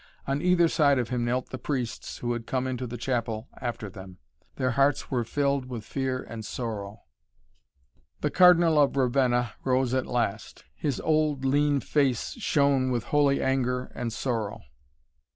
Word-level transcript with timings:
On 0.25 0.41
either 0.41 0.67
side 0.67 0.97
of 0.97 1.09
him 1.09 1.25
knelt 1.25 1.51
the 1.51 1.59
priests 1.59 2.17
who 2.17 2.33
had 2.33 2.47
come 2.47 2.65
into 2.65 2.87
the 2.87 2.97
chapel 2.97 3.47
after 3.61 3.87
them. 3.87 4.17
Their 4.55 4.71
hearts 4.71 5.11
were 5.11 5.23
filled 5.23 5.65
with 5.65 5.85
fear 5.85 6.23
and 6.23 6.43
sorrow. 6.43 7.01
The 8.21 8.31
Cardinal 8.31 8.81
of 8.81 8.97
Ravenna 8.97 9.53
rose 9.63 9.93
at 9.93 10.07
last. 10.07 10.63
His 10.73 10.99
old, 11.01 11.45
lean 11.45 11.81
face 11.81 12.31
shone 12.39 12.89
with 12.89 13.03
holy 13.13 13.43
anger 13.43 13.91
and 13.93 14.11
sorrow. 14.11 14.61